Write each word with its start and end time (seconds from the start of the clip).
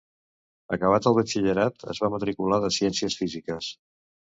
Acabat 0.77 1.09
el 1.11 1.17
batxillerat, 1.19 1.87
es 1.95 2.03
va 2.07 2.13
matricular 2.17 2.61
de 2.67 2.77
Ciències 2.83 3.23
Físiques. 3.23 3.75